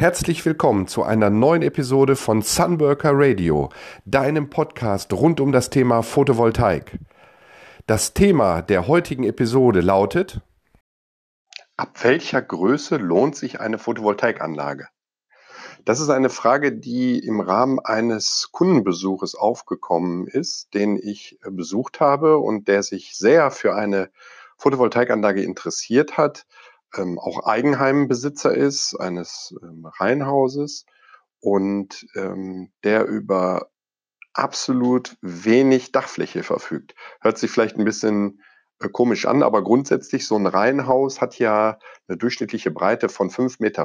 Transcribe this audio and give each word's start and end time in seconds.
Herzlich 0.00 0.46
willkommen 0.46 0.86
zu 0.86 1.02
einer 1.02 1.28
neuen 1.28 1.60
Episode 1.60 2.16
von 2.16 2.40
Sunworker 2.40 3.10
Radio, 3.12 3.68
deinem 4.06 4.48
Podcast 4.48 5.12
rund 5.12 5.40
um 5.40 5.52
das 5.52 5.68
Thema 5.68 6.02
Photovoltaik. 6.02 6.98
Das 7.86 8.14
Thema 8.14 8.62
der 8.62 8.86
heutigen 8.86 9.24
Episode 9.24 9.82
lautet 9.82 10.40
Ab 11.76 12.02
welcher 12.02 12.40
Größe 12.40 12.96
lohnt 12.96 13.36
sich 13.36 13.60
eine 13.60 13.76
Photovoltaikanlage? 13.76 14.88
Das 15.84 16.00
ist 16.00 16.08
eine 16.08 16.30
Frage, 16.30 16.72
die 16.72 17.18
im 17.18 17.42
Rahmen 17.42 17.78
eines 17.78 18.48
Kundenbesuches 18.52 19.34
aufgekommen 19.34 20.26
ist, 20.26 20.72
den 20.72 20.96
ich 20.96 21.38
besucht 21.42 22.00
habe 22.00 22.38
und 22.38 22.68
der 22.68 22.82
sich 22.82 23.18
sehr 23.18 23.50
für 23.50 23.74
eine 23.74 24.08
Photovoltaikanlage 24.56 25.42
interessiert 25.42 26.16
hat 26.16 26.46
ähm, 26.96 27.18
auch 27.18 27.46
Eigenheimbesitzer 27.46 28.54
ist, 28.54 28.94
eines 28.96 29.54
ähm, 29.62 29.86
Reihenhauses 29.86 30.86
und 31.40 32.06
ähm, 32.14 32.72
der 32.84 33.06
über 33.06 33.70
absolut 34.32 35.16
wenig 35.20 35.92
Dachfläche 35.92 36.42
verfügt. 36.42 36.94
Hört 37.20 37.38
sich 37.38 37.50
vielleicht 37.50 37.76
ein 37.76 37.84
bisschen 37.84 38.42
äh, 38.80 38.88
komisch 38.88 39.26
an, 39.26 39.42
aber 39.42 39.62
grundsätzlich 39.62 40.26
so 40.26 40.36
ein 40.36 40.46
Reihenhaus 40.46 41.20
hat 41.20 41.38
ja 41.38 41.78
eine 42.08 42.16
durchschnittliche 42.16 42.70
Breite 42.70 43.08
von 43.08 43.30
5,50 43.30 43.56
Meter. 43.60 43.84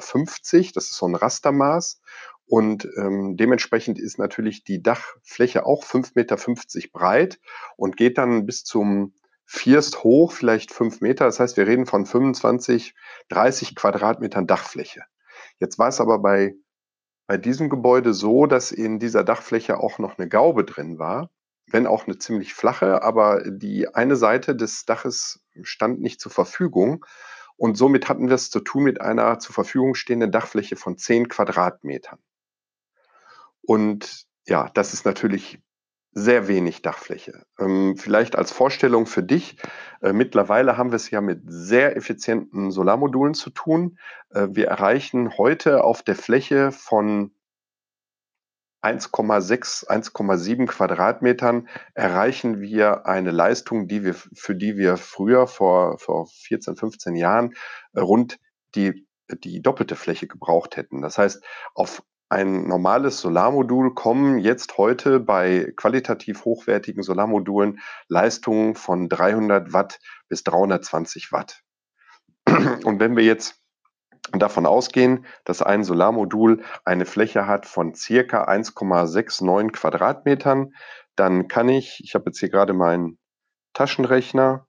Das 0.74 0.86
ist 0.86 0.98
so 0.98 1.08
ein 1.08 1.16
Rastermaß. 1.16 2.02
Und 2.48 2.88
ähm, 2.98 3.38
dementsprechend 3.38 3.98
ist 3.98 4.20
natürlich 4.20 4.64
die 4.64 4.84
Dachfläche 4.84 5.66
auch 5.66 5.84
5,50 5.84 6.12
Meter 6.14 6.38
breit 6.94 7.40
und 7.76 7.98
geht 7.98 8.20
dann 8.20 8.46
bis 8.46 8.64
zum 8.64 9.14
First 9.46 10.04
hoch, 10.04 10.32
vielleicht 10.32 10.72
fünf 10.74 11.02
Meter. 11.02 11.26
Das 11.26 11.40
heißt, 11.40 11.58
wir 11.58 11.68
reden 11.68 11.86
von 11.86 12.06
25, 12.06 12.96
30 13.30 13.76
Quadratmetern 13.76 14.48
Dachfläche. 14.48 15.04
Jetzt 15.60 15.78
war 15.78 15.88
es 15.88 16.02
aber 16.02 16.20
bei, 16.20 16.56
bei 17.28 17.38
diesem 17.38 17.70
Gebäude 17.70 18.14
so, 18.14 18.48
dass 18.48 18.72
in 18.72 19.00
dieser 19.00 19.24
Dachfläche 19.24 19.80
auch 19.80 20.00
noch 20.00 20.18
eine 20.18 20.28
Gaube 20.28 20.64
drin 20.66 21.00
war, 21.00 21.30
wenn 21.68 21.88
auch 21.88 22.06
eine 22.06 22.18
ziemlich 22.18 22.54
flache, 22.54 23.04
aber 23.04 23.44
die 23.50 23.94
eine 23.94 24.16
Seite 24.16 24.56
des 24.56 24.86
Daches 24.86 25.44
stand 25.62 26.02
nicht 26.02 26.20
zur 26.20 26.32
Verfügung. 26.32 27.06
Und 27.58 27.78
somit 27.78 28.10
hatten 28.10 28.28
wir 28.28 28.36
es 28.36 28.50
zu 28.50 28.60
tun 28.60 28.84
mit 28.84 29.00
einer 29.00 29.40
zur 29.40 29.54
Verfügung 29.54 29.96
stehenden 29.96 30.32
Dachfläche 30.32 30.76
von 30.76 30.98
10 30.98 31.30
Quadratmetern. 31.30 32.20
Und 33.62 34.26
ja, 34.46 34.70
das 34.74 34.94
ist 34.94 35.06
natürlich 35.06 35.60
sehr 36.18 36.48
wenig 36.48 36.82
Dachfläche. 36.82 37.46
Ähm, 37.60 37.98
vielleicht 37.98 38.38
als 38.38 38.54
Vorstellung 38.54 39.06
für 39.06 39.22
dich, 39.22 39.58
äh, 40.02 40.14
mittlerweile 40.14 40.78
haben 40.78 40.92
wir 40.92 40.96
es 40.96 41.12
ja 41.12 41.20
mit 41.20 41.42
sehr 41.46 41.98
effizienten 41.98 42.72
Solarmodulen 42.72 43.34
zu 43.34 43.50
tun. 43.50 44.00
Äh, 44.30 44.48
wir 44.52 44.68
erreichen 44.68 45.38
heute 45.38 45.84
auf 45.84 46.04
der 46.04 46.16
Fläche 46.16 46.72
von 46.72 47.32
1,6, 48.82 49.88
1,7 49.88 50.68
Quadratmetern 50.68 51.68
erreichen 51.96 52.62
wir 52.62 53.08
eine 53.08 53.32
Leistung, 53.32 53.88
die 53.88 54.06
wir, 54.06 54.14
für 54.14 54.56
die 54.56 54.78
wir 54.78 54.96
früher 54.96 55.48
vor, 55.48 55.98
vor 55.98 56.28
14, 56.28 56.78
15 56.78 57.16
Jahren 57.16 57.56
äh, 57.94 58.00
rund 58.00 58.40
die, 58.76 59.06
die 59.44 59.62
doppelte 59.62 59.98
Fläche 59.98 60.28
gebraucht 60.28 60.78
hätten. 60.78 61.02
Das 61.02 61.18
heißt, 61.18 61.44
auf 61.74 62.04
ein 62.30 62.68
normales 62.68 63.22
Solarmodul 63.22 63.94
kommen 63.94 64.40
jetzt 64.40 64.78
heute 64.78 65.20
bei 65.20 65.72
qualitativ 65.76 66.44
hochwertigen 66.44 67.04
Solarmodulen 67.04 67.80
Leistungen 68.08 68.74
von 68.76 69.10
300 69.10 69.74
Watt 69.74 70.00
bis 70.28 70.44
320 70.44 71.32
Watt. 71.32 71.62
Und 72.48 73.00
wenn 73.00 73.16
wir 73.16 73.24
jetzt 73.24 73.62
davon 74.32 74.66
ausgehen, 74.66 75.28
dass 75.44 75.62
ein 75.62 75.84
Solarmodul 75.84 76.64
eine 76.84 77.06
Fläche 77.06 77.46
hat 77.46 77.68
von 77.68 77.94
circa 77.94 78.46
1,69 78.46 79.72
Quadratmetern, 79.72 80.74
dann 81.16 81.48
kann 81.48 81.70
ich, 81.70 82.02
ich 82.04 82.16
habe 82.16 82.26
jetzt 82.28 82.40
hier 82.40 82.50
gerade 82.50 82.74
meinen 82.74 83.20
Taschenrechner, 83.74 84.66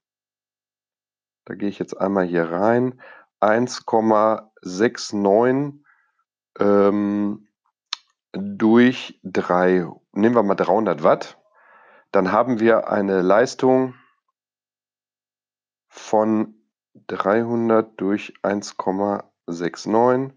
da 1.47 1.55
gehe 1.55 1.71
ich 1.71 1.79
jetzt 1.79 1.95
einmal 1.95 2.27
hier 2.27 2.51
rein, 2.51 3.01
1,69 3.41 5.79
ähm, 6.59 7.46
durch 8.59 9.19
3, 9.25 9.87
nehmen 10.13 10.35
wir 10.35 10.43
mal 10.43 10.55
300 10.55 11.03
Watt, 11.03 11.39
dann 12.13 12.33
haben 12.33 12.61
wir 12.61 12.89
eine 12.89 13.23
Leistung 13.23 13.95
von 15.89 16.55
300 17.09 18.01
durch 18.01 18.35
1,69 18.43 20.33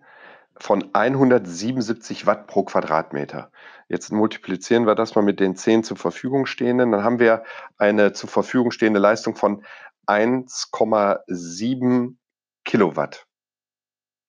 von 0.57 0.89
177 0.93 2.25
Watt 2.25 2.47
pro 2.47 2.63
Quadratmeter. 2.63 3.51
Jetzt 3.87 4.11
multiplizieren 4.11 4.85
wir 4.85 4.95
das 4.95 5.15
mal 5.15 5.21
mit 5.21 5.39
den 5.39 5.55
10 5.55 5.85
zur 5.85 5.95
Verfügung 5.95 6.45
stehenden. 6.45 6.91
Dann 6.91 7.03
haben 7.03 7.19
wir 7.19 7.43
eine 7.77 8.11
zur 8.11 8.29
Verfügung 8.29 8.71
stehende 8.71 8.99
Leistung 8.99 9.35
von 9.35 9.63
1,7 10.05 12.17
Kilowatt 12.65 13.28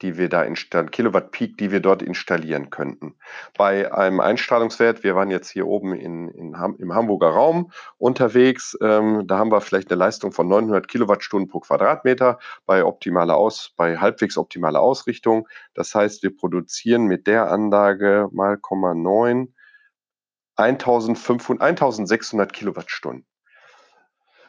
die 0.02 0.16
wir 0.16 0.28
da 0.28 0.42
installieren, 0.42 0.90
Kilowatt 0.90 1.30
Peak, 1.30 1.58
die 1.58 1.70
wir 1.70 1.80
dort 1.80 2.02
installieren 2.02 2.70
könnten. 2.70 3.14
Bei 3.56 3.92
einem 3.92 4.20
Einstrahlungswert, 4.20 5.04
wir 5.04 5.14
waren 5.14 5.30
jetzt 5.30 5.50
hier 5.50 5.66
oben 5.66 5.94
in, 5.94 6.28
in 6.28 6.58
Ham, 6.58 6.76
im 6.78 6.94
Hamburger 6.94 7.30
Raum 7.30 7.72
unterwegs, 7.98 8.76
ähm, 8.80 9.26
da 9.26 9.38
haben 9.38 9.50
wir 9.52 9.60
vielleicht 9.60 9.90
eine 9.90 9.98
Leistung 9.98 10.32
von 10.32 10.48
900 10.48 10.88
Kilowattstunden 10.88 11.48
pro 11.48 11.60
Quadratmeter 11.60 12.38
bei 12.66 12.84
optimaler 12.84 13.36
Aus, 13.36 13.72
bei 13.76 13.98
halbwegs 13.98 14.36
optimaler 14.38 14.80
Ausrichtung. 14.80 15.48
Das 15.74 15.94
heißt, 15.94 16.22
wir 16.22 16.36
produzieren 16.36 17.04
mit 17.04 17.26
der 17.26 17.50
Anlage 17.50 18.28
mal 18.32 18.54
0,9 18.54 19.48
1500, 20.56 21.62
1600 21.62 22.52
Kilowattstunden. 22.52 23.26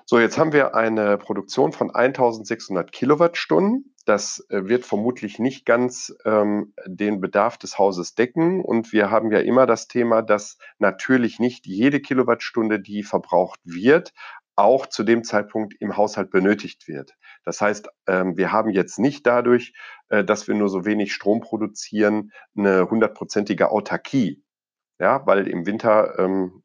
So, 0.06 0.20
jetzt 0.20 0.38
haben 0.38 0.52
wir 0.52 0.76
eine 0.76 1.18
Produktion 1.18 1.72
von 1.72 1.90
1600 1.90 2.92
Kilowattstunden. 2.92 3.91
Das 4.04 4.46
äh, 4.50 4.68
wird 4.68 4.86
vermutlich 4.86 5.40
nicht 5.40 5.66
ganz 5.66 6.14
ähm, 6.26 6.74
den 6.86 7.22
Bedarf 7.22 7.58
des 7.58 7.78
Hauses 7.78 8.16
decken. 8.16 8.64
Und 8.64 8.92
wir 8.94 9.12
haben 9.12 9.32
ja 9.32 9.40
immer 9.40 9.66
das 9.66 9.88
Thema, 9.88 10.22
dass 10.22 10.58
natürlich 10.80 11.40
nicht 11.40 11.68
jede 11.68 12.00
Kilowattstunde, 12.00 12.80
die 12.80 13.04
verbraucht 13.04 13.60
wird, 13.64 14.14
auch 14.56 14.86
zu 14.86 15.04
dem 15.04 15.24
Zeitpunkt 15.24 15.76
im 15.80 15.98
Haushalt 15.98 16.30
benötigt 16.30 16.88
wird. 16.88 17.16
Das 17.44 17.62
heißt, 17.62 17.90
ähm, 18.08 18.38
wir 18.38 18.52
haben 18.52 18.70
jetzt 18.70 19.00
nicht 19.00 19.26
dadurch, 19.26 19.74
äh, 20.10 20.24
dass 20.24 20.48
wir 20.48 20.56
nur 20.56 20.70
so 20.70 20.86
wenig 20.86 21.14
Strom 21.14 21.42
produzieren, 21.42 22.32
eine 22.56 22.90
hundertprozentige 22.90 23.72
Autarkie. 23.72 24.44
Ja, 25.00 25.26
weil 25.26 25.48
im 25.48 25.66
Winter 25.66 26.20
ähm, 26.20 26.62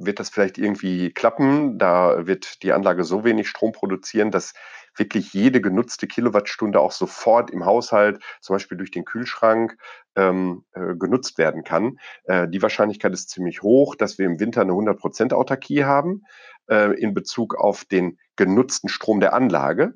wird 0.00 0.18
das 0.18 0.30
vielleicht 0.30 0.58
irgendwie 0.58 1.12
klappen. 1.12 1.78
Da 1.78 2.26
wird 2.26 2.62
die 2.62 2.72
Anlage 2.72 3.04
so 3.04 3.24
wenig 3.24 3.48
Strom 3.48 3.72
produzieren, 3.72 4.30
dass 4.30 4.54
wirklich 4.96 5.32
jede 5.32 5.60
genutzte 5.60 6.06
Kilowattstunde 6.06 6.80
auch 6.80 6.92
sofort 6.92 7.50
im 7.50 7.64
Haushalt, 7.64 8.22
zum 8.40 8.54
Beispiel 8.54 8.76
durch 8.76 8.90
den 8.90 9.04
Kühlschrank, 9.04 9.76
ähm, 10.16 10.64
äh, 10.72 10.94
genutzt 10.96 11.38
werden 11.38 11.64
kann. 11.64 11.98
Äh, 12.24 12.48
die 12.48 12.62
Wahrscheinlichkeit 12.62 13.12
ist 13.12 13.30
ziemlich 13.30 13.62
hoch, 13.62 13.94
dass 13.94 14.18
wir 14.18 14.26
im 14.26 14.40
Winter 14.40 14.62
eine 14.62 14.72
100% 14.72 15.32
Autarkie 15.32 15.84
haben 15.84 16.22
äh, 16.68 16.92
in 17.00 17.14
Bezug 17.14 17.54
auf 17.54 17.84
den 17.84 18.18
genutzten 18.36 18.88
Strom 18.88 19.20
der 19.20 19.34
Anlage. 19.34 19.94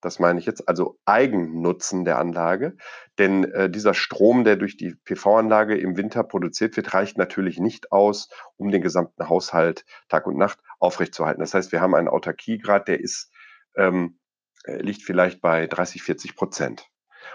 Das 0.00 0.18
meine 0.18 0.38
ich 0.38 0.46
jetzt, 0.46 0.68
also 0.68 0.98
Eigennutzen 1.04 2.04
der 2.04 2.18
Anlage. 2.18 2.76
Denn 3.18 3.44
äh, 3.44 3.70
dieser 3.70 3.94
Strom, 3.94 4.44
der 4.44 4.56
durch 4.56 4.76
die 4.76 4.94
PV-Anlage 5.04 5.76
im 5.76 5.96
Winter 5.96 6.24
produziert 6.24 6.76
wird, 6.76 6.94
reicht 6.94 7.18
natürlich 7.18 7.58
nicht 7.58 7.92
aus, 7.92 8.28
um 8.56 8.70
den 8.70 8.82
gesamten 8.82 9.28
Haushalt 9.28 9.84
Tag 10.08 10.26
und 10.26 10.38
Nacht 10.38 10.58
aufrechtzuerhalten. 10.78 11.40
Das 11.40 11.54
heißt, 11.54 11.72
wir 11.72 11.80
haben 11.80 11.94
einen 11.94 12.08
Autarkiegrad, 12.08 12.88
der 12.88 13.00
ist, 13.00 13.30
ähm, 13.76 14.18
äh, 14.64 14.80
liegt 14.80 15.02
vielleicht 15.02 15.40
bei 15.40 15.66
30, 15.66 16.02
40 16.02 16.36
Prozent. 16.36 16.90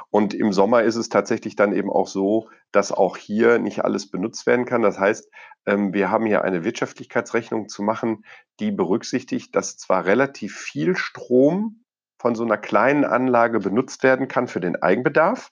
Und 0.09 0.33
im 0.33 0.51
Sommer 0.51 0.83
ist 0.83 0.95
es 0.95 1.09
tatsächlich 1.09 1.55
dann 1.55 1.73
eben 1.73 1.91
auch 1.91 2.07
so, 2.07 2.49
dass 2.71 2.91
auch 2.91 3.17
hier 3.17 3.59
nicht 3.59 3.83
alles 3.83 4.09
benutzt 4.09 4.45
werden 4.47 4.65
kann. 4.65 4.81
Das 4.81 4.99
heißt, 4.99 5.29
ähm, 5.65 5.93
wir 5.93 6.09
haben 6.09 6.25
hier 6.25 6.43
eine 6.43 6.63
Wirtschaftlichkeitsrechnung 6.63 7.69
zu 7.69 7.83
machen, 7.83 8.25
die 8.59 8.71
berücksichtigt, 8.71 9.55
dass 9.55 9.77
zwar 9.77 10.05
relativ 10.05 10.57
viel 10.57 10.95
Strom 10.95 11.84
von 12.17 12.35
so 12.35 12.43
einer 12.43 12.57
kleinen 12.57 13.05
Anlage 13.05 13.59
benutzt 13.59 14.03
werden 14.03 14.27
kann 14.27 14.47
für 14.47 14.59
den 14.59 14.81
Eigenbedarf. 14.81 15.51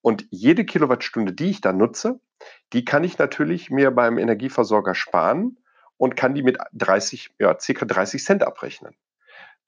Und 0.00 0.26
jede 0.30 0.64
Kilowattstunde, 0.64 1.32
die 1.32 1.50
ich 1.50 1.60
da 1.60 1.72
nutze, 1.72 2.20
die 2.72 2.84
kann 2.84 3.04
ich 3.04 3.18
natürlich 3.18 3.70
mir 3.70 3.90
beim 3.90 4.18
Energieversorger 4.18 4.94
sparen 4.94 5.58
und 5.96 6.16
kann 6.16 6.34
die 6.34 6.42
mit 6.42 6.58
30, 6.72 7.30
ja, 7.38 7.58
circa 7.58 7.86
30 7.86 8.22
Cent 8.22 8.42
abrechnen. 8.42 8.94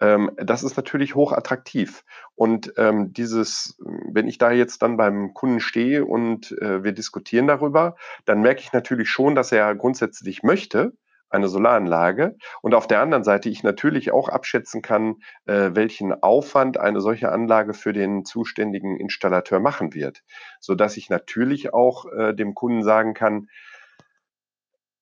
Ähm, 0.00 0.30
das 0.36 0.62
ist 0.62 0.76
natürlich 0.76 1.14
hoch 1.14 1.32
attraktiv. 1.32 2.04
Und 2.34 2.72
ähm, 2.76 3.12
dieses, 3.12 3.78
wenn 3.78 4.28
ich 4.28 4.38
da 4.38 4.50
jetzt 4.50 4.82
dann 4.82 4.96
beim 4.96 5.32
Kunden 5.32 5.60
stehe 5.60 6.04
und 6.04 6.52
äh, 6.60 6.84
wir 6.84 6.92
diskutieren 6.92 7.46
darüber, 7.46 7.96
dann 8.26 8.42
merke 8.42 8.60
ich 8.60 8.72
natürlich 8.72 9.08
schon, 9.08 9.34
dass 9.34 9.52
er 9.52 9.74
grundsätzlich 9.74 10.42
möchte, 10.42 10.92
eine 11.28 11.48
Solaranlage 11.48 12.36
und 12.62 12.74
auf 12.74 12.86
der 12.86 13.00
anderen 13.00 13.24
Seite 13.24 13.48
ich 13.48 13.62
natürlich 13.62 14.12
auch 14.12 14.28
abschätzen 14.28 14.82
kann, 14.82 15.16
äh, 15.46 15.70
welchen 15.74 16.12
Aufwand 16.22 16.78
eine 16.78 17.00
solche 17.00 17.32
Anlage 17.32 17.74
für 17.74 17.92
den 17.92 18.24
zuständigen 18.24 18.96
Installateur 18.96 19.60
machen 19.60 19.94
wird, 19.94 20.22
so 20.60 20.74
dass 20.74 20.96
ich 20.96 21.10
natürlich 21.10 21.74
auch 21.74 22.06
äh, 22.12 22.34
dem 22.34 22.54
Kunden 22.54 22.82
sagen 22.82 23.14
kann, 23.14 23.48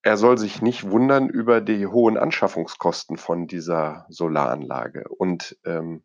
er 0.03 0.19
soll 0.19 0.37
sich 0.37 0.61
nicht 0.61 0.91
wundern 0.91 1.31
über 1.31 1.63
die 1.63 1.87
hohen 1.87 2.19
Anschaffungskosten 2.19 3.17
von 3.17 3.47
dieser 3.47 4.05
Solaranlage. 4.11 5.05
Und 5.09 5.57
ähm, 5.65 6.03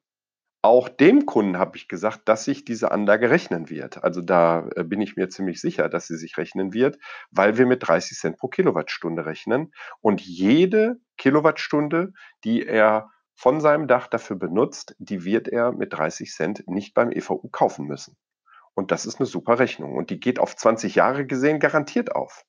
auch 0.61 0.89
dem 0.89 1.25
Kunden 1.25 1.57
habe 1.57 1.77
ich 1.77 1.88
gesagt, 1.88 2.27
dass 2.27 2.44
sich 2.44 2.65
diese 2.65 2.91
Anlage 2.91 3.29
rechnen 3.29 3.69
wird. 3.69 4.03
Also 4.03 4.21
da 4.21 4.67
äh, 4.75 4.83
bin 4.83 5.00
ich 5.00 5.15
mir 5.15 5.29
ziemlich 5.29 5.61
sicher, 5.61 5.88
dass 5.88 6.07
sie 6.07 6.17
sich 6.17 6.38
rechnen 6.38 6.73
wird, 6.73 6.97
weil 7.31 7.57
wir 7.57 7.65
mit 7.65 7.88
30 7.88 8.17
Cent 8.17 8.38
pro 8.38 8.50
Kilowattstunde 8.50 9.25
rechnen. 9.25 9.71
Und 10.01 10.21
jede 10.21 10.97
Kilowattstunde, 11.17 12.11
die 12.44 12.65
er 12.65 13.09
von 13.35 13.61
seinem 13.61 13.88
Dach 13.88 14.07
dafür 14.07 14.35
benutzt, 14.35 14.95
die 15.00 15.23
wird 15.23 15.47
er 15.47 15.71
mit 15.71 15.94
30 15.94 16.29
Cent 16.33 16.67
nicht 16.67 16.94
beim 16.94 17.11
EVU 17.11 17.47
kaufen 17.50 17.85
müssen. 17.85 18.17
Und 18.73 18.91
das 18.91 19.06
ist 19.06 19.19
eine 19.19 19.27
super 19.27 19.59
Rechnung. 19.59 19.95
Und 19.95 20.09
die 20.09 20.19
geht 20.19 20.39
auf 20.39 20.57
20 20.57 20.95
Jahre 20.95 21.25
gesehen 21.25 21.59
garantiert 21.59 22.13
auf. 22.13 22.44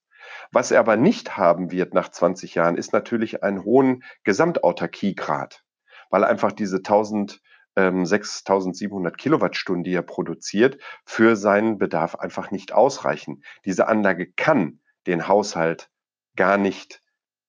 Was 0.51 0.73
er 0.73 0.81
aber 0.81 0.97
nicht 0.97 1.37
haben 1.37 1.71
wird 1.71 1.95
nach 1.95 2.09
20 2.09 2.57
Jahren, 2.57 2.77
ist 2.77 2.93
natürlich 2.93 3.45
einen 3.45 3.65
hohen 3.65 4.03
Gesamtautarkiegrad, 4.25 5.63
weil 6.11 6.25
einfach 6.25 6.51
diese 6.51 6.79
1000 6.79 7.41
ähm, 7.81 8.05
6700 8.05 9.17
Kilowattstunden, 9.17 9.85
die 9.85 9.95
er 9.95 10.03
produziert, 10.03 10.79
für 11.05 11.37
seinen 11.37 11.79
Bedarf 11.79 12.15
einfach 12.15 12.51
nicht 12.51 12.73
ausreichen. 12.73 13.43
Diese 13.65 13.89
Anlage 13.89 14.31
kann 14.31 14.81
den 15.07 15.29
Haushalt 15.29 15.91
gar 16.37 16.59
nicht 16.59 17.03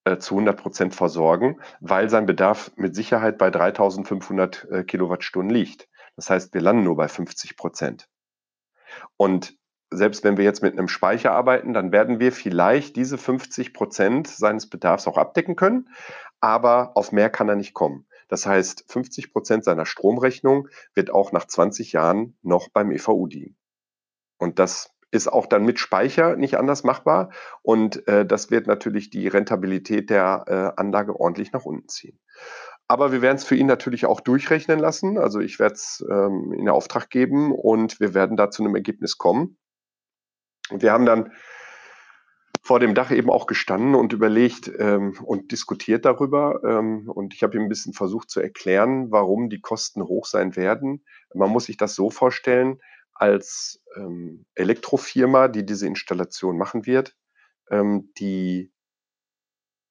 äh, 0.06 0.18
zu 0.18 0.36
100 0.36 0.60
Prozent 0.60 0.96
versorgen, 0.96 1.60
weil 1.80 2.10
sein 2.10 2.26
Bedarf 2.26 2.72
mit 2.76 2.96
Sicherheit 2.96 3.38
bei 3.38 3.52
3500 3.52 4.68
äh, 4.72 4.84
Kilowattstunden 4.84 5.54
liegt. 5.54 5.88
Das 6.16 6.30
heißt, 6.30 6.54
wir 6.54 6.62
landen 6.62 6.84
nur 6.84 6.96
bei 6.96 7.08
50 7.08 7.58
Prozent. 7.58 8.08
Und 9.18 9.58
selbst 9.90 10.24
wenn 10.24 10.38
wir 10.38 10.46
jetzt 10.46 10.64
mit 10.64 10.78
einem 10.78 10.88
Speicher 10.88 11.34
arbeiten, 11.34 11.74
dann 11.74 11.92
werden 11.92 12.20
wir 12.20 12.32
vielleicht 12.32 12.96
diese 12.96 13.18
50 13.18 13.74
Prozent 13.74 14.28
seines 14.28 14.70
Bedarfs 14.70 15.08
auch 15.08 15.18
abdecken 15.18 15.58
können, 15.58 15.90
aber 16.40 16.92
auf 16.96 17.12
mehr 17.12 17.30
kann 17.30 17.50
er 17.50 17.56
nicht 17.56 17.74
kommen. 17.74 18.06
Das 18.32 18.46
heißt, 18.46 18.86
50 18.88 19.34
Prozent 19.34 19.66
seiner 19.66 19.86
Stromrechnung 19.86 20.70
wird 20.96 21.12
auch 21.12 21.34
nach 21.34 21.46
20 21.46 21.92
Jahren 21.92 22.38
noch 22.42 22.70
beim 22.70 22.90
EVU 22.92 23.28
dienen. 23.28 23.58
Und 24.38 24.58
das 24.58 24.90
ist 25.12 25.28
auch 25.28 25.48
dann 25.48 25.66
mit 25.66 25.80
Speicher 25.80 26.38
nicht 26.38 26.56
anders 26.58 26.86
machbar. 26.86 27.32
Und 27.62 28.08
äh, 28.08 28.26
das 28.26 28.50
wird 28.50 28.68
natürlich 28.68 29.10
die 29.10 29.28
Rentabilität 29.28 30.10
der 30.10 30.46
äh, 30.48 30.80
Anlage 30.80 31.20
ordentlich 31.20 31.52
nach 31.52 31.66
unten 31.66 31.90
ziehen. 31.90 32.22
Aber 32.88 33.12
wir 33.12 33.22
werden 33.22 33.36
es 33.36 33.44
für 33.44 33.58
ihn 33.58 33.68
natürlich 33.68 34.06
auch 34.06 34.22
durchrechnen 34.22 34.80
lassen. 34.80 35.18
Also 35.18 35.42
ich 35.42 35.60
werde 35.60 35.76
es 35.76 36.02
ähm, 36.10 36.54
in 36.58 36.70
Auftrag 36.70 37.10
geben 37.10 37.52
und 37.52 38.00
wir 38.00 38.14
werden 38.14 38.38
da 38.38 38.50
zu 38.50 38.64
einem 38.64 38.76
Ergebnis 38.76 39.18
kommen. 39.18 39.58
Und 40.70 40.82
wir 40.82 40.94
haben 40.94 41.06
dann 41.06 41.34
vor 42.62 42.80
dem 42.80 42.94
Dach 42.94 43.12
eben 43.12 43.30
auch 43.30 43.48
gestanden 43.48 43.96
und 43.96 44.14
überlegt 44.14 44.72
ähm, 44.78 45.18
und 45.24 45.52
diskutiert 45.52 46.06
darüber. 46.06 46.62
Ähm, 46.64 47.10
und 47.10 47.34
ich 47.34 47.42
habe 47.42 47.58
ihm 47.58 47.64
ein 47.64 47.70
bisschen 47.70 47.94
versucht 47.94 48.30
zu 48.30 48.40
erklären, 48.40 49.12
warum 49.12 49.50
die 49.50 49.62
Kosten 49.62 50.04
hoch 50.04 50.26
sein 50.26 50.56
werden. 50.56 51.04
Man 51.34 51.50
muss 51.50 51.66
sich 51.66 51.78
das 51.78 51.96
so 51.96 52.12
vorstellen, 52.12 52.80
als 53.14 53.82
ähm, 53.96 54.46
Elektrofirma, 54.56 55.48
die 55.48 55.66
diese 55.66 55.88
Installation 55.88 56.58
machen 56.58 56.86
wird, 56.86 57.16
ähm, 57.70 58.12
die 58.18 58.72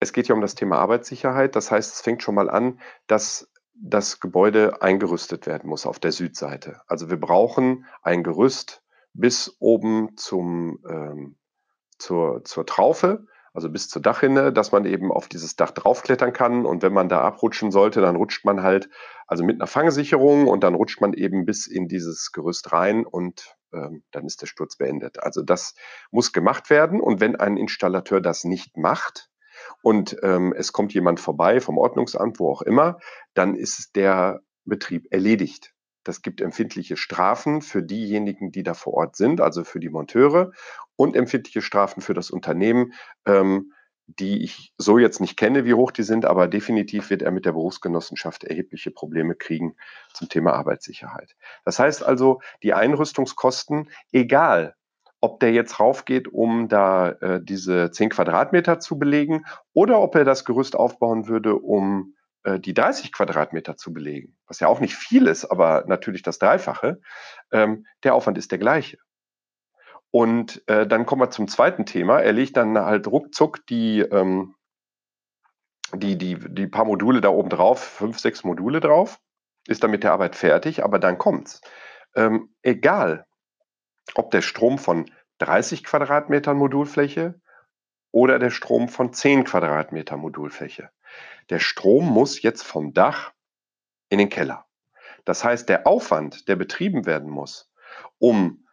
es 0.03 0.15
geht 0.15 0.29
ja 0.29 0.35
um 0.35 0.41
das 0.41 0.55
Thema 0.55 0.79
Arbeitssicherheit. 0.79 1.55
Das 1.55 1.71
heißt, 1.71 1.95
es 1.95 2.01
fängt 2.01 2.23
schon 2.23 2.35
mal 2.35 2.49
an, 2.49 2.81
dass 3.07 3.51
das 3.75 4.21
Gebäude 4.21 4.83
eingerüstet 4.83 5.47
werden 5.47 5.69
muss 5.69 5.87
auf 5.87 5.99
der 5.99 6.13
Südseite. 6.13 6.81
Also 6.87 7.11
wir 7.11 7.19
brauchen 7.19 7.85
ein 8.03 8.23
Gerüst 8.23 8.83
bis 9.13 9.57
oben 9.59 10.17
zum 10.17 10.83
ähm, 10.89 11.37
zur, 12.01 12.45
zur 12.45 12.67
Traufe, 12.67 13.27
also 13.53 13.69
bis 13.69 13.89
zur 13.89 14.01
Dachrinne, 14.01 14.53
dass 14.53 14.73
man 14.73 14.85
eben 14.85 15.11
auf 15.11 15.29
dieses 15.29 15.57
Dach 15.57 15.73
draufklettern 15.73 16.33
kann. 16.33 16.65
Und 16.65 16.83
wenn 16.83 16.93
man 16.93 17.09
da 17.09 17.21
abrutschen 17.21 17.73
sollte, 17.73 18.01
dann 18.01 18.17
rutscht 18.17 18.45
man 18.45 18.63
halt, 18.63 18.89
also 19.27 19.45
mit 19.45 19.57
einer 19.57 19.67
Fangsicherung 19.67 20.47
und 20.47 20.63
dann 20.63 20.75
rutscht 20.75 21.01
man 21.01 21.13
eben 21.13 21.45
bis 21.45 21.67
in 21.67 21.89
dieses 21.89 22.33
Gerüst 22.33 22.73
rein 22.73 23.05
und 23.05 23.57
ähm, 23.73 24.05
dann 24.13 24.27
ist 24.27 24.43
der 24.43 24.47
Sturz 24.47 24.77
beendet. 24.77 25.23
Also 25.23 25.43
das 25.43 25.75
muss 26.11 26.33
gemacht 26.33 26.71
werden. 26.71 27.01
Und 27.01 27.21
wenn 27.21 27.37
ein 27.37 27.57
Installateur 27.57 28.21
das 28.21 28.45
nicht 28.45 28.77
macht 28.77 29.31
und 29.83 30.17
ähm, 30.23 30.55
es 30.57 30.73
kommt 30.73 30.95
jemand 30.95 31.21
vorbei 31.21 31.61
vom 31.61 31.79
Ordnungsamt, 31.79 32.39
wo 32.39 32.51
auch 32.51 32.63
immer, 32.63 32.99
dann 33.35 33.55
ist 33.55 33.97
der 33.97 34.41
Betrieb 34.65 35.07
erledigt. 35.11 35.73
Das 36.05 36.23
gibt 36.23 36.41
empfindliche 36.41 36.97
Strafen 36.97 37.63
für 37.63 37.83
diejenigen, 37.83 38.53
die 38.53 38.63
da 38.63 38.75
vor 38.75 38.95
Ort 38.95 39.17
sind, 39.17 39.41
also 39.41 39.65
für 39.65 39.81
die 39.81 39.91
Monteure 39.91 40.53
und 40.97 41.17
empfindliche 41.17 41.63
Strafen 41.63 42.01
für 42.01 42.15
das 42.15 42.31
Unternehmen, 42.31 42.93
ähm, 43.27 43.73
die 44.19 44.43
ich 44.43 44.73
so 44.77 44.99
jetzt 44.99 45.21
nicht 45.21 45.37
kenne, 45.37 45.65
wie 45.65 45.75
hoch 45.75 45.93
die 45.93 46.03
sind, 46.03 46.25
aber 46.25 46.49
definitiv 46.49 47.11
wird 47.11 47.23
er 47.23 47.31
mit 47.31 47.45
der 47.45 47.53
Berufsgenossenschaft 47.53 48.45
erhebliche 48.45 48.91
Probleme 48.91 49.35
kriegen 49.35 49.77
zum 50.13 50.29
Thema 50.29 50.55
Arbeitssicherheit. 50.55 51.37
Das 51.65 51.79
heißt 51.79 52.03
also, 52.03 52.41
die 52.63 52.75
Einrüstungskosten, 52.75 53.89
egal 54.13 54.75
ob 55.21 55.39
der 55.41 55.53
jetzt 55.53 55.79
raufgeht, 55.79 56.29
um 56.29 56.69
da 56.69 57.11
äh, 57.11 57.41
diese 57.43 57.91
10 57.91 58.09
Quadratmeter 58.09 58.81
zu 58.81 58.99
belegen 58.99 59.45
oder 59.75 60.01
ob 60.01 60.15
er 60.15 60.25
das 60.25 60.45
Gerüst 60.45 60.75
aufbauen 60.75 61.29
würde, 61.29 61.57
um 61.57 62.15
die 62.47 62.75
30 62.75 63.13
Quadratmeter 63.13 63.77
zu 63.77 63.93
belegen, 63.93 64.37
was 64.47 64.61
ja 64.61 64.69
auch 64.69 64.81
nicht 64.81 64.95
viel 64.95 65.27
ist, 65.27 65.45
aber 65.45 65.85
natürlich 65.87 66.23
das 66.23 66.39
Dreifache, 66.39 67.01
ähm, 67.53 67.87
der 68.03 68.15
Aufwand 68.15 68.39
ist 68.39 68.51
der 68.51 68.59
gleiche. 68.59 68.99
Und 70.11 70.63
äh, 70.69 70.87
dann 70.87 71.07
kommen 71.07 71.23
wir 71.23 71.31
zum 71.31 71.49
zweiten 71.49 71.87
Thema. 71.87 72.21
Er 72.21 72.33
legt 72.33 72.57
dann 72.57 72.77
halt 72.79 73.07
ruckzuck 73.07 73.65
die, 73.67 74.01
ähm, 74.01 74.55
die, 75.95 76.17
die, 76.17 76.37
die 76.39 76.67
paar 76.67 76.85
Module 76.85 77.21
da 77.21 77.29
oben 77.29 77.51
drauf, 77.51 77.81
fünf, 77.83 78.19
sechs 78.19 78.43
Module 78.43 78.81
drauf, 78.81 79.21
ist 79.69 79.85
dann 79.85 79.91
mit 79.91 80.03
der 80.03 80.13
Arbeit 80.13 80.35
fertig, 80.35 80.83
aber 80.83 80.99
dann 80.99 81.19
kommt's. 81.19 81.61
Ähm, 82.17 82.55
egal, 82.63 83.27
ob 84.15 84.31
der 84.31 84.43
Strom 84.43 84.79
von 84.79 85.11
30 85.39 85.85
Quadratmetern 85.85 86.57
Modulfläche 86.57 87.41
oder 88.13 88.39
der 88.39 88.51
Strom 88.51 88.89
von 88.89 89.13
10 89.13 89.45
Quadratmeter 89.45 90.17
Modulfläche. 90.17 90.91
Der 91.49 91.59
Strom 91.59 92.07
muss 92.07 92.43
jetzt 92.43 92.63
vom 92.63 92.93
Dach 92.95 93.33
in 94.09 94.19
den 94.19 94.29
Keller. 94.29 94.67
Das 95.25 95.45
heißt, 95.45 95.69
der 95.69 95.87
Aufwand, 95.87 96.49
der 96.49 96.57
betrieben 96.57 97.07
werden 97.07 97.31
muss, 97.31 97.71
um 98.19 98.67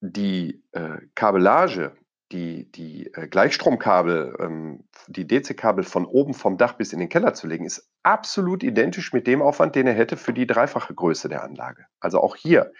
die 0.00 0.62
äh, 0.72 0.98
Kabellage, 1.14 1.96
die, 2.30 2.70
die 2.70 3.12
äh, 3.14 3.26
Gleichstromkabel, 3.26 4.36
ähm, 4.38 4.84
die 5.06 5.26
DC-Kabel 5.26 5.82
von 5.82 6.04
oben 6.04 6.34
vom 6.34 6.58
Dach 6.58 6.74
bis 6.74 6.92
in 6.92 6.98
den 6.98 7.08
Keller 7.08 7.34
zu 7.34 7.46
legen, 7.46 7.64
ist 7.64 7.90
absolut 8.02 8.62
identisch 8.62 9.12
mit 9.12 9.26
dem 9.26 9.40
Aufwand, 9.40 9.74
den 9.74 9.86
er 9.86 9.94
hätte 9.94 10.16
für 10.16 10.32
die 10.32 10.46
dreifache 10.46 10.94
Größe 10.94 11.28
der 11.28 11.42
Anlage. 11.42 11.86
Also 12.00 12.20
auch 12.20 12.36
hier, 12.36 12.72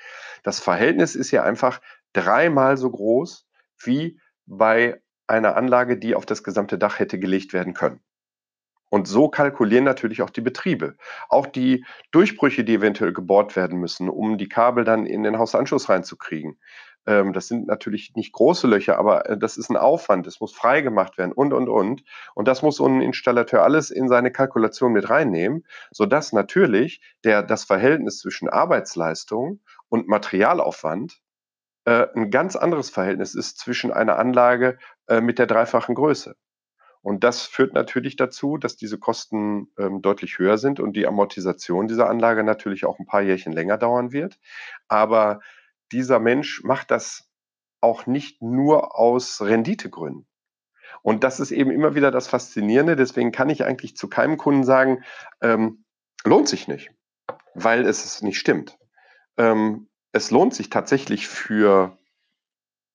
das 0.42 0.60
Verhältnis 0.60 1.14
ist 1.14 1.30
ja 1.30 1.44
einfach 1.44 1.80
dreimal 2.12 2.76
so 2.76 2.90
groß 2.90 3.48
wie 3.82 4.20
bei 4.46 5.00
einer 5.28 5.56
Anlage, 5.56 5.98
die 5.98 6.14
auf 6.14 6.26
das 6.26 6.42
gesamte 6.42 6.78
Dach 6.78 6.98
hätte 6.98 7.18
gelegt 7.18 7.52
werden 7.52 7.74
können. 7.74 8.00
Und 8.90 9.06
so 9.06 9.28
kalkulieren 9.28 9.84
natürlich 9.84 10.22
auch 10.22 10.30
die 10.30 10.40
Betriebe. 10.40 10.96
Auch 11.28 11.46
die 11.46 11.84
Durchbrüche, 12.10 12.64
die 12.64 12.74
eventuell 12.74 13.12
gebohrt 13.12 13.54
werden 13.54 13.78
müssen, 13.78 14.08
um 14.08 14.38
die 14.38 14.48
Kabel 14.48 14.84
dann 14.84 15.04
in 15.04 15.22
den 15.22 15.38
Hausanschluss 15.38 15.88
reinzukriegen. 15.90 16.58
Ähm, 17.06 17.32
das 17.32 17.48
sind 17.48 17.66
natürlich 17.66 18.14
nicht 18.14 18.32
große 18.32 18.66
Löcher, 18.66 18.98
aber 18.98 19.28
äh, 19.28 19.38
das 19.38 19.56
ist 19.56 19.70
ein 19.70 19.76
Aufwand. 19.76 20.26
Das 20.26 20.40
muss 20.40 20.54
freigemacht 20.54 21.18
werden 21.18 21.32
und, 21.32 21.52
und, 21.52 21.68
und. 21.68 22.02
Und 22.34 22.48
das 22.48 22.62
muss 22.62 22.76
so 22.76 22.86
ein 22.86 23.02
Installateur 23.02 23.62
alles 23.62 23.90
in 23.90 24.08
seine 24.08 24.32
Kalkulation 24.32 24.92
mit 24.92 25.10
reinnehmen, 25.10 25.66
sodass 25.90 26.32
natürlich 26.32 27.02
der, 27.24 27.42
das 27.42 27.64
Verhältnis 27.64 28.18
zwischen 28.18 28.48
Arbeitsleistung 28.48 29.60
und 29.88 30.08
Materialaufwand 30.08 31.20
äh, 31.88 32.06
ein 32.14 32.30
ganz 32.30 32.56
anderes 32.56 32.90
Verhältnis 32.90 33.34
ist 33.34 33.58
zwischen 33.58 33.90
einer 33.90 34.18
Anlage 34.18 34.78
äh, 35.08 35.20
mit 35.20 35.38
der 35.38 35.46
dreifachen 35.46 35.94
Größe. 35.94 36.36
Und 37.00 37.24
das 37.24 37.42
führt 37.42 37.74
natürlich 37.74 38.16
dazu, 38.16 38.56
dass 38.56 38.76
diese 38.76 38.98
Kosten 38.98 39.68
ähm, 39.78 40.02
deutlich 40.02 40.38
höher 40.38 40.58
sind 40.58 40.80
und 40.80 40.94
die 40.94 41.06
Amortisation 41.06 41.88
dieser 41.88 42.08
Anlage 42.08 42.42
natürlich 42.42 42.84
auch 42.84 42.98
ein 42.98 43.06
paar 43.06 43.22
Jährchen 43.22 43.52
länger 43.52 43.78
dauern 43.78 44.12
wird. 44.12 44.38
Aber 44.88 45.40
dieser 45.92 46.18
Mensch 46.18 46.62
macht 46.64 46.90
das 46.90 47.28
auch 47.80 48.06
nicht 48.06 48.42
nur 48.42 48.98
aus 48.98 49.40
Renditegründen. 49.40 50.26
Und 51.02 51.22
das 51.24 51.38
ist 51.38 51.52
eben 51.52 51.70
immer 51.70 51.94
wieder 51.94 52.10
das 52.10 52.26
Faszinierende. 52.26 52.96
Deswegen 52.96 53.32
kann 53.32 53.50
ich 53.50 53.64
eigentlich 53.64 53.96
zu 53.96 54.08
keinem 54.08 54.36
Kunden 54.36 54.64
sagen, 54.64 55.04
ähm, 55.40 55.84
lohnt 56.24 56.48
sich 56.48 56.66
nicht, 56.66 56.90
weil 57.54 57.86
es 57.86 58.20
nicht 58.22 58.38
stimmt. 58.38 58.78
Ähm, 59.36 59.88
es 60.12 60.30
lohnt 60.30 60.54
sich 60.54 60.70
tatsächlich 60.70 61.28
für 61.28 61.97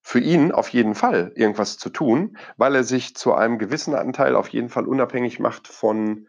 für 0.04 0.20
ihn 0.20 0.52
auf 0.52 0.70
jeden 0.70 0.96
Fall 0.96 1.32
irgendwas 1.36 1.78
zu 1.78 1.90
tun, 1.90 2.38
weil 2.58 2.76
er 2.76 2.84
sich 2.84 3.16
zu 3.16 3.34
einem 3.34 3.58
gewissen 3.58 3.96
Anteil 3.96 4.36
auf 4.36 4.50
jeden 4.50 4.70
Fall 4.70 4.86
unabhängig 4.86 5.40
macht 5.40 5.70
von, 5.70 6.28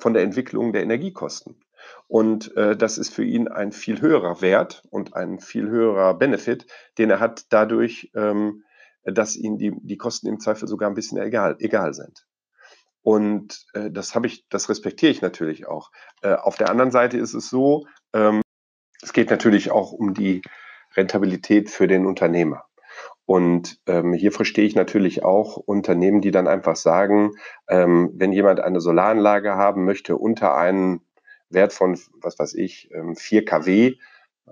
von 0.00 0.12
der 0.12 0.24
Entwicklung 0.24 0.72
der 0.72 0.82
Energiekosten. 0.82 1.62
Und 2.08 2.54
äh, 2.56 2.76
das 2.76 2.98
ist 2.98 3.14
für 3.14 3.24
ihn 3.24 3.48
ein 3.48 3.72
viel 3.72 4.00
höherer 4.00 4.40
Wert 4.40 4.82
und 4.90 5.14
ein 5.14 5.38
viel 5.38 5.68
höherer 5.68 6.14
Benefit, 6.14 6.66
den 6.98 7.10
er 7.10 7.20
hat 7.20 7.46
dadurch, 7.50 8.10
ähm, 8.14 8.64
dass 9.04 9.36
ihm 9.36 9.58
die, 9.58 9.72
die 9.80 9.96
Kosten 9.96 10.26
im 10.26 10.40
Zweifel 10.40 10.68
sogar 10.68 10.90
ein 10.90 10.94
bisschen 10.94 11.18
egal, 11.18 11.56
egal 11.60 11.94
sind. 11.94 12.26
Und 13.02 13.64
äh, 13.74 13.90
das 13.90 14.14
habe 14.14 14.26
ich, 14.26 14.46
das 14.48 14.68
respektiere 14.68 15.12
ich 15.12 15.22
natürlich 15.22 15.66
auch. 15.66 15.90
Äh, 16.22 16.34
auf 16.34 16.56
der 16.56 16.68
anderen 16.68 16.90
Seite 16.90 17.16
ist 17.18 17.34
es 17.34 17.48
so, 17.48 17.86
ähm, 18.12 18.42
es 19.02 19.12
geht 19.12 19.30
natürlich 19.30 19.70
auch 19.70 19.92
um 19.92 20.14
die 20.14 20.42
Rentabilität 20.96 21.70
für 21.70 21.86
den 21.86 22.06
Unternehmer. 22.06 22.64
Und 23.24 23.80
ähm, 23.86 24.12
hier 24.12 24.32
verstehe 24.32 24.64
ich 24.64 24.74
natürlich 24.74 25.24
auch 25.24 25.56
Unternehmen, 25.56 26.20
die 26.20 26.32
dann 26.32 26.48
einfach 26.48 26.76
sagen, 26.76 27.32
ähm, 27.68 28.10
wenn 28.14 28.32
jemand 28.32 28.60
eine 28.60 28.80
Solaranlage 28.80 29.54
haben 29.54 29.84
möchte 29.84 30.16
unter 30.16 30.56
einen 30.56 31.00
Wert 31.48 31.72
von, 31.72 31.98
was 32.20 32.38
weiß 32.38 32.54
ich, 32.54 32.90
4 33.14 33.40
ähm, 33.40 33.44
kW. 33.44 33.94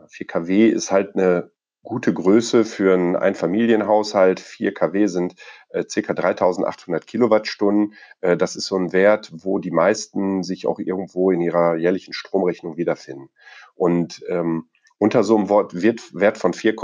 4 0.08 0.26
kW 0.26 0.68
ist 0.68 0.92
halt 0.92 1.16
eine 1.16 1.50
gute 1.82 2.12
Größe 2.12 2.64
für 2.64 2.94
einen 2.94 3.16
Einfamilienhaushalt. 3.16 4.38
4 4.38 4.74
kW 4.74 5.06
sind 5.06 5.34
äh, 5.70 5.84
ca. 5.84 6.12
3800 6.12 7.06
Kilowattstunden. 7.06 7.94
Äh, 8.20 8.36
das 8.36 8.54
ist 8.54 8.66
so 8.66 8.76
ein 8.76 8.92
Wert, 8.92 9.30
wo 9.32 9.58
die 9.58 9.70
meisten 9.70 10.42
sich 10.42 10.66
auch 10.66 10.78
irgendwo 10.78 11.30
in 11.30 11.40
ihrer 11.40 11.76
jährlichen 11.76 12.12
Stromrechnung 12.12 12.76
wiederfinden. 12.76 13.30
Und 13.74 14.22
ähm, 14.28 14.68
unter 14.98 15.24
so 15.24 15.36
einem 15.36 15.48
Wort 15.48 15.80
wird, 15.80 16.14
Wert 16.14 16.36
von 16.36 16.52
4, 16.52 16.76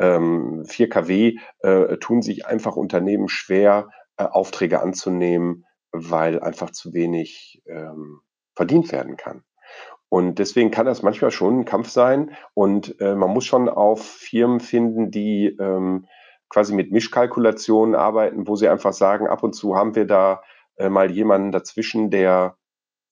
4 0.00 0.88
kW 0.88 1.38
äh, 1.60 1.96
tun 1.98 2.22
sich 2.22 2.46
einfach 2.46 2.76
Unternehmen 2.76 3.28
schwer, 3.28 3.90
äh, 4.16 4.24
Aufträge 4.24 4.80
anzunehmen, 4.80 5.66
weil 5.92 6.40
einfach 6.40 6.70
zu 6.70 6.94
wenig 6.94 7.62
ähm, 7.66 8.20
verdient 8.54 8.92
werden 8.92 9.16
kann. 9.16 9.44
Und 10.08 10.38
deswegen 10.38 10.70
kann 10.70 10.86
das 10.86 11.02
manchmal 11.02 11.30
schon 11.30 11.60
ein 11.60 11.64
Kampf 11.64 11.88
sein 11.88 12.32
und 12.54 13.00
äh, 13.00 13.14
man 13.14 13.30
muss 13.30 13.44
schon 13.44 13.68
auf 13.68 14.04
Firmen 14.04 14.58
finden, 14.58 15.10
die 15.10 15.56
ähm, 15.60 16.06
quasi 16.48 16.74
mit 16.74 16.90
Mischkalkulationen 16.90 17.94
arbeiten, 17.94 18.48
wo 18.48 18.56
sie 18.56 18.68
einfach 18.68 18.92
sagen, 18.92 19.28
ab 19.28 19.44
und 19.44 19.54
zu 19.54 19.76
haben 19.76 19.94
wir 19.94 20.06
da 20.06 20.42
äh, 20.76 20.88
mal 20.88 21.10
jemanden 21.12 21.52
dazwischen, 21.52 22.10
der 22.10 22.56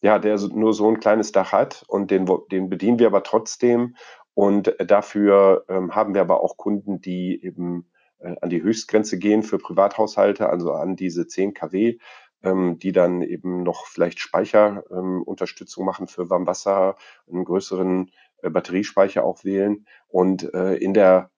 ja, 0.00 0.18
der 0.18 0.38
nur 0.54 0.74
so 0.74 0.88
ein 0.88 1.00
kleines 1.00 1.32
Dach 1.32 1.52
hat 1.52 1.84
und 1.88 2.10
den, 2.10 2.26
den 2.52 2.68
bedienen 2.68 2.98
wir 2.98 3.08
aber 3.08 3.22
trotzdem. 3.22 3.96
Und 4.38 4.76
dafür 4.78 5.64
ähm, 5.68 5.96
haben 5.96 6.14
wir 6.14 6.20
aber 6.20 6.44
auch 6.44 6.56
Kunden, 6.56 7.00
die 7.00 7.42
eben 7.42 7.90
äh, 8.20 8.36
an 8.40 8.50
die 8.50 8.62
Höchstgrenze 8.62 9.18
gehen 9.18 9.42
für 9.42 9.58
Privathaushalte, 9.58 10.48
also 10.48 10.72
an 10.72 10.94
diese 10.94 11.26
10 11.26 11.54
kW 11.54 11.98
ähm, 12.42 12.78
die 12.78 12.92
dann 12.92 13.22
eben 13.22 13.62
noch 13.62 13.86
vielleicht 13.86 14.20
Speicherunterstützung 14.20 15.82
ähm, 15.82 15.86
machen 15.86 16.06
für 16.06 16.30
Warmwasser, 16.30 16.96
einen 17.28 17.44
größeren 17.44 18.10
äh, 18.42 18.50
Batteriespeicher 18.50 19.24
auch 19.24 19.44
wählen. 19.44 19.86
Und 20.06 20.52
äh, 20.54 20.74
in 20.74 20.94
der, 20.94 21.30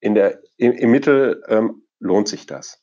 in 0.00 0.14
der, 0.14 0.40
im, 0.56 0.72
im 0.72 0.90
Mittel 0.90 1.42
ähm, 1.48 1.82
lohnt 1.98 2.28
sich 2.28 2.46
das. 2.46 2.82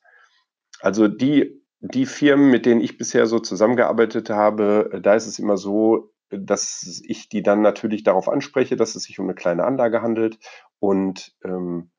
Also 0.82 1.08
die, 1.08 1.64
die 1.80 2.06
Firmen, 2.06 2.52
mit 2.52 2.66
denen 2.66 2.82
ich 2.82 2.98
bisher 2.98 3.28
so 3.28 3.40
zusammengearbeitet 3.40 4.30
habe, 4.30 4.90
äh, 4.92 5.02
da 5.02 5.16
ist 5.16 5.28
es 5.28 5.40
immer 5.40 5.58
so, 5.58 6.13
dass 6.40 7.02
ich 7.06 7.30
die 7.30 7.44
dann 7.44 7.62
natürlich 7.62 8.04
darauf 8.04 8.30
anspreche, 8.30 8.76
dass 8.76 8.96
es 8.96 9.04
sich 9.04 9.20
um 9.20 9.26
eine 9.26 9.36
kleine 9.36 9.64
Anlage 9.66 10.02
handelt. 10.02 10.40
Und 10.80 11.36
ähm, 11.44 11.92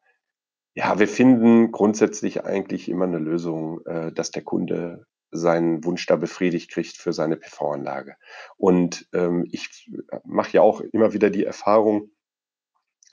ja, 0.74 0.98
wir 0.98 1.08
finden 1.08 1.72
grundsätzlich 1.72 2.44
eigentlich 2.44 2.88
immer 2.88 3.04
eine 3.04 3.18
Lösung, 3.18 3.84
äh, 3.86 4.12
dass 4.12 4.30
der 4.30 4.42
Kunde 4.42 5.06
seinen 5.30 5.84
Wunsch 5.84 6.06
da 6.06 6.16
befriedigt 6.16 6.70
kriegt 6.70 6.96
für 6.96 7.12
seine 7.12 7.36
PV-Anlage. 7.36 8.16
Und 8.56 9.08
ähm, 9.12 9.46
ich 9.50 9.90
mache 10.24 10.52
ja 10.52 10.62
auch 10.62 10.80
immer 10.80 11.12
wieder 11.12 11.30
die 11.30 11.44
Erfahrung, 11.44 12.10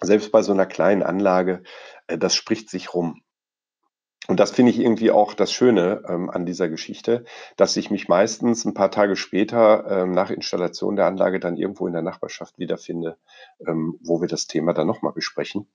selbst 0.02 0.32
bei 0.32 0.42
so 0.42 0.52
einer 0.52 0.66
kleinen 0.66 1.04
Anlage, 1.04 1.64
äh, 2.08 2.18
das 2.18 2.36
spricht 2.36 2.70
sich 2.70 2.94
rum. 2.94 3.22
Und 4.28 4.40
das 4.40 4.52
finde 4.52 4.72
ich 4.72 4.80
irgendwie 4.80 5.12
auch 5.12 5.34
das 5.34 5.52
Schöne 5.52 6.04
ähm, 6.08 6.30
an 6.30 6.46
dieser 6.46 6.70
Geschichte, 6.70 7.26
dass 7.58 7.76
ich 7.76 7.90
mich 7.90 8.08
meistens 8.08 8.66
ein 8.66 8.74
paar 8.74 8.92
Tage 8.92 9.16
später 9.16 9.86
ähm, 9.90 10.12
nach 10.12 10.30
Installation 10.30 10.96
der 10.96 11.08
Anlage 11.08 11.40
dann 11.40 11.58
irgendwo 11.58 11.88
in 11.88 11.94
der 11.94 12.04
Nachbarschaft 12.04 12.60
wiederfinde, 12.60 13.18
ähm, 13.68 13.98
wo 14.02 14.22
wir 14.22 14.28
das 14.28 14.48
Thema 14.48 14.74
dann 14.74 14.88
nochmal 14.88 15.14
besprechen. 15.14 15.68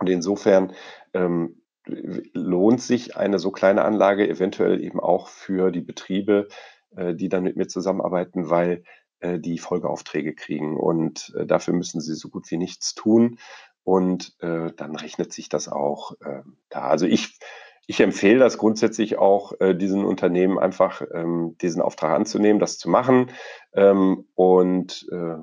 Und 0.00 0.08
insofern 0.08 0.72
ähm, 1.14 1.62
lohnt 1.86 2.82
sich 2.82 3.16
eine 3.16 3.38
so 3.38 3.52
kleine 3.52 3.84
Anlage 3.84 4.28
eventuell 4.28 4.82
eben 4.82 4.98
auch 4.98 5.28
für 5.28 5.70
die 5.70 5.80
Betriebe, 5.80 6.48
äh, 6.96 7.14
die 7.14 7.28
dann 7.28 7.44
mit 7.44 7.56
mir 7.56 7.68
zusammenarbeiten, 7.68 8.50
weil 8.50 8.82
äh, 9.20 9.38
die 9.38 9.58
Folgeaufträge 9.58 10.34
kriegen 10.34 10.76
und 10.76 11.34
äh, 11.38 11.46
dafür 11.46 11.74
müssen 11.74 12.00
sie 12.00 12.14
so 12.14 12.28
gut 12.28 12.50
wie 12.50 12.58
nichts 12.58 12.94
tun 12.94 13.38
und 13.86 14.34
äh, 14.40 14.72
dann 14.76 14.96
rechnet 14.96 15.32
sich 15.32 15.48
das 15.48 15.68
auch 15.68 16.20
äh, 16.20 16.42
da. 16.70 16.88
Also 16.88 17.06
ich, 17.06 17.38
ich 17.86 18.00
empfehle 18.00 18.40
das 18.40 18.58
grundsätzlich 18.58 19.16
auch 19.16 19.52
äh, 19.60 19.76
diesen 19.76 20.04
Unternehmen 20.04 20.58
einfach 20.58 21.02
ähm, 21.14 21.56
diesen 21.62 21.80
Auftrag 21.80 22.10
anzunehmen, 22.10 22.58
das 22.58 22.78
zu 22.78 22.90
machen 22.90 23.30
ähm, 23.74 24.26
und 24.34 25.06
äh, 25.12 25.36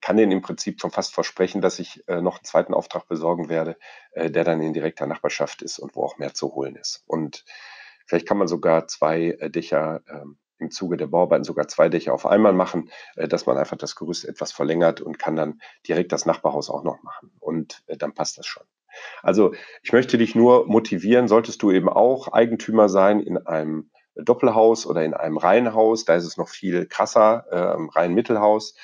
kann 0.00 0.18
denen 0.18 0.30
im 0.30 0.40
Prinzip 0.40 0.80
schon 0.80 0.92
fast 0.92 1.12
versprechen, 1.12 1.60
dass 1.60 1.80
ich 1.80 2.06
äh, 2.06 2.20
noch 2.20 2.36
einen 2.36 2.44
zweiten 2.44 2.74
Auftrag 2.74 3.08
besorgen 3.08 3.48
werde, 3.48 3.76
äh, 4.12 4.30
der 4.30 4.44
dann 4.44 4.62
in 4.62 4.72
direkter 4.72 5.08
Nachbarschaft 5.08 5.62
ist 5.62 5.80
und 5.80 5.96
wo 5.96 6.04
auch 6.04 6.18
mehr 6.18 6.32
zu 6.32 6.54
holen 6.54 6.76
ist. 6.76 7.02
Und 7.08 7.44
vielleicht 8.06 8.28
kann 8.28 8.38
man 8.38 8.46
sogar 8.46 8.86
zwei 8.86 9.36
äh, 9.40 9.50
Dächer 9.50 10.02
ähm, 10.08 10.38
im 10.60 10.70
Zuge 10.70 10.96
der 10.96 11.06
Bauarbeiten 11.06 11.44
sogar 11.44 11.68
zwei 11.68 11.88
Dächer 11.88 12.14
auf 12.14 12.26
einmal 12.26 12.52
machen, 12.52 12.90
äh, 13.16 13.28
dass 13.28 13.46
man 13.46 13.56
einfach 13.56 13.76
das 13.76 13.96
Gerüst 13.96 14.24
etwas 14.24 14.52
verlängert 14.52 15.00
und 15.00 15.18
kann 15.18 15.36
dann 15.36 15.60
direkt 15.86 16.12
das 16.12 16.26
Nachbarhaus 16.26 16.70
auch 16.70 16.84
noch 16.84 17.02
machen. 17.02 17.32
Und 17.40 17.82
äh, 17.86 17.96
dann 17.96 18.12
passt 18.12 18.38
das 18.38 18.46
schon. 18.46 18.64
Also 19.22 19.54
ich 19.82 19.92
möchte 19.92 20.18
dich 20.18 20.34
nur 20.34 20.66
motivieren, 20.66 21.28
solltest 21.28 21.62
du 21.62 21.70
eben 21.70 21.88
auch 21.88 22.28
Eigentümer 22.28 22.88
sein 22.88 23.20
in 23.20 23.38
einem 23.38 23.90
Doppelhaus 24.16 24.86
oder 24.86 25.04
in 25.04 25.14
einem 25.14 25.38
Reihenhaus, 25.38 26.04
da 26.04 26.16
ist 26.16 26.24
es 26.24 26.36
noch 26.36 26.48
viel 26.48 26.86
krasser, 26.86 27.44
äh, 27.50 27.98
Reihenmittelhaus, 27.98 28.74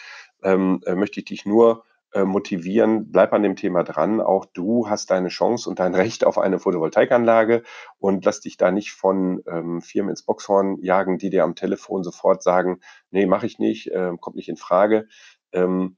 ähm, 0.42 0.80
äh, 0.86 0.94
möchte 0.94 1.20
ich 1.20 1.26
dich 1.26 1.46
nur 1.46 1.84
motivieren, 2.14 3.10
bleib 3.10 3.32
an 3.32 3.42
dem 3.42 3.56
Thema 3.56 3.82
dran. 3.82 4.20
Auch 4.20 4.46
du 4.46 4.88
hast 4.88 5.10
deine 5.10 5.28
Chance 5.28 5.68
und 5.68 5.78
dein 5.78 5.94
Recht 6.06 6.24
auf 6.24 6.38
eine 6.38 6.58
Photovoltaikanlage 6.58 7.62
und 7.98 8.24
lass 8.24 8.40
dich 8.40 8.56
da 8.56 8.70
nicht 8.70 8.92
von 8.92 9.42
ähm, 9.46 9.82
Firmen 9.82 10.10
ins 10.10 10.22
Boxhorn 10.22 10.78
jagen, 10.82 11.18
die 11.18 11.30
dir 11.30 11.44
am 11.44 11.54
Telefon 11.54 12.04
sofort 12.04 12.42
sagen, 12.42 12.80
nee, 13.10 13.26
mache 13.26 13.46
ich 13.46 13.58
nicht, 13.58 13.88
äh, 13.88 14.12
kommt 14.20 14.36
nicht 14.36 14.48
in 14.48 14.56
Frage. 14.56 15.08
Ähm, 15.52 15.96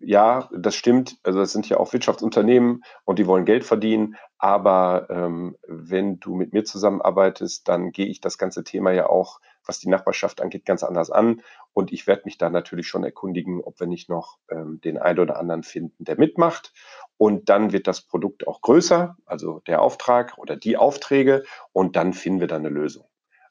ja, 0.00 0.48
das 0.56 0.74
stimmt. 0.74 1.18
Also 1.22 1.38
das 1.38 1.52
sind 1.52 1.68
ja 1.68 1.78
auch 1.78 1.92
Wirtschaftsunternehmen 1.92 2.82
und 3.04 3.18
die 3.18 3.26
wollen 3.26 3.44
Geld 3.44 3.64
verdienen. 3.64 4.16
Aber 4.38 5.06
ähm, 5.10 5.56
wenn 5.66 6.18
du 6.18 6.34
mit 6.34 6.52
mir 6.52 6.64
zusammenarbeitest, 6.64 7.68
dann 7.68 7.92
gehe 7.92 8.06
ich 8.06 8.20
das 8.20 8.38
ganze 8.38 8.64
Thema 8.64 8.92
ja 8.92 9.08
auch, 9.08 9.40
was 9.66 9.78
die 9.78 9.88
Nachbarschaft 9.88 10.40
angeht, 10.40 10.64
ganz 10.64 10.82
anders 10.82 11.10
an. 11.10 11.42
Und 11.72 11.92
ich 11.92 12.06
werde 12.06 12.22
mich 12.24 12.38
da 12.38 12.50
natürlich 12.50 12.88
schon 12.88 13.04
erkundigen, 13.04 13.60
ob 13.62 13.78
wir 13.80 13.86
nicht 13.86 14.08
noch 14.08 14.38
ähm, 14.50 14.80
den 14.82 14.98
einen 14.98 15.18
oder 15.18 15.38
anderen 15.38 15.62
finden, 15.62 16.04
der 16.04 16.18
mitmacht. 16.18 16.72
Und 17.16 17.48
dann 17.48 17.72
wird 17.72 17.86
das 17.86 18.02
Produkt 18.02 18.46
auch 18.46 18.60
größer, 18.60 19.16
also 19.24 19.60
der 19.66 19.82
Auftrag 19.82 20.38
oder 20.38 20.56
die 20.56 20.76
Aufträge. 20.76 21.44
Und 21.72 21.96
dann 21.96 22.12
finden 22.12 22.40
wir 22.40 22.48
da 22.48 22.56
eine 22.56 22.68
Lösung. 22.68 23.06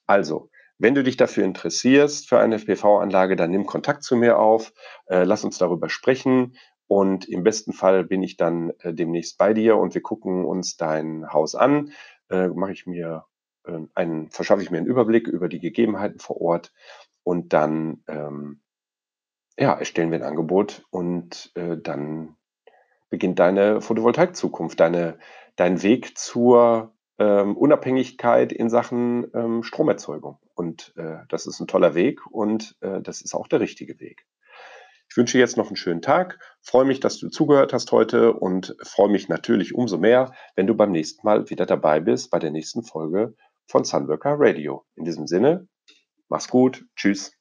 Also, 0.06 0.50
wenn 0.78 0.94
du 0.94 1.04
dich 1.04 1.18
dafür 1.18 1.46
interessierst, 1.46 2.28
für 2.28 2.40
eine 2.40 2.60
PV-Anlage, 2.60 3.36
dann 3.36 3.52
nimm 3.52 3.66
Kontakt 3.66 4.04
zu 4.04 4.16
mir 4.16 4.40
auf, 4.40 4.74
äh, 5.08 5.24
lass 5.24 5.44
uns 5.44 5.58
darüber 5.58 5.90
sprechen 5.90 6.58
und 6.88 7.28
im 7.28 7.44
besten 7.44 7.74
Fall 7.74 8.04
bin 8.04 8.22
ich 8.22 8.38
dann 8.38 8.72
äh, 8.80 8.94
demnächst 8.94 9.38
bei 9.38 9.54
dir 9.54 9.78
und 9.78 9.96
wir 9.96 10.02
gucken 10.02 10.46
uns 10.46 10.78
dein 10.78 11.32
Haus 11.32 11.56
an, 11.56 11.92
äh, 12.30 12.48
mache 12.50 12.74
ich 12.74 12.86
mir 12.86 13.26
einen, 13.94 14.30
verschaffe 14.30 14.62
ich 14.62 14.72
mir 14.72 14.78
einen 14.78 14.88
Überblick 14.88 15.28
über 15.28 15.50
die 15.50 15.60
Gegebenheiten 15.60 16.20
vor 16.20 16.42
Ort 16.42 16.74
und 17.24 17.54
dann 17.54 18.04
ähm, 18.08 18.62
ja, 19.58 19.74
erstellen 19.74 20.12
wir 20.12 20.20
ein 20.20 20.28
Angebot 20.28 20.84
und 20.90 21.52
äh, 21.56 21.78
dann 21.78 22.36
beginnt 23.10 23.40
deine 23.40 23.82
Photovoltaik-Zukunft, 23.82 24.80
deine, 24.80 25.18
dein 25.56 25.82
Weg 25.84 26.18
zur 26.18 26.94
ähm, 27.18 27.56
Unabhängigkeit 27.56 28.52
in 28.52 28.70
Sachen 28.70 29.28
ähm, 29.34 29.64
Stromerzeugung. 29.64 30.40
Und 30.54 30.94
äh, 30.98 31.20
das 31.30 31.48
ist 31.48 31.60
ein 31.60 31.68
toller 31.68 31.96
Weg 31.96 32.26
und 32.28 32.76
äh, 32.82 33.02
das 33.02 33.22
ist 33.22 33.34
auch 33.34 33.48
der 33.48 33.62
richtige 33.62 34.00
Weg. 34.00 34.26
Ich 35.10 35.18
wünsche 35.18 35.38
jetzt 35.38 35.56
noch 35.56 35.68
einen 35.68 35.76
schönen 35.76 36.02
Tag, 36.02 36.40
freue 36.62 36.84
mich, 36.84 37.00
dass 37.00 37.20
du 37.20 37.30
zugehört 37.30 37.72
hast 37.72 37.92
heute 37.92 38.34
und 38.34 38.76
freue 38.82 39.10
mich 39.10 39.30
natürlich 39.30 39.74
umso 39.74 39.98
mehr, 39.98 40.34
wenn 40.56 40.68
du 40.68 40.76
beim 40.76 40.92
nächsten 40.92 41.26
Mal 41.26 41.50
wieder 41.50 41.66
dabei 41.66 42.00
bist 42.00 42.32
bei 42.32 42.40
der 42.40 42.52
nächsten 42.52 42.84
Folge 42.84 43.36
von 43.68 43.84
Sunworker 43.84 44.36
Radio. 44.38 44.86
In 44.96 45.06
diesem 45.06 45.28
Sinne, 45.28 45.68
mach's 46.30 46.48
gut, 46.48 46.86
tschüss. 46.96 47.32